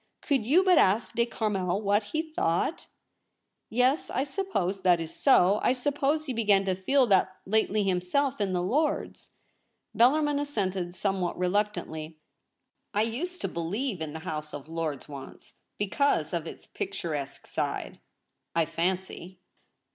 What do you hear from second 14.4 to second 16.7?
of Lords once, because of its